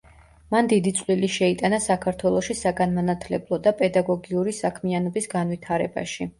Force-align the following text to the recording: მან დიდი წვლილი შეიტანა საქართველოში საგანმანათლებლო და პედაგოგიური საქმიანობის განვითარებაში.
მან 0.53 0.69
დიდი 0.69 0.93
წვლილი 0.99 1.29
შეიტანა 1.33 1.79
საქართველოში 1.89 2.57
საგანმანათლებლო 2.63 3.61
და 3.69 3.77
პედაგოგიური 3.85 4.59
საქმიანობის 4.65 5.33
განვითარებაში. 5.39 6.29